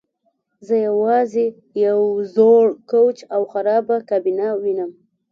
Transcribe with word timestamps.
زه 0.67 0.75
یوازې 0.87 1.45
یو 1.85 1.99
زوړ 2.35 2.65
کوچ 2.91 3.17
او 3.35 3.41
خرابه 3.51 3.97
کابینه 4.09 4.47
وینم 4.61 4.91